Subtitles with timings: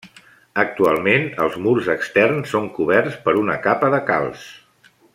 [0.61, 4.51] Actualment els murs externs són coberts per una capa de calç.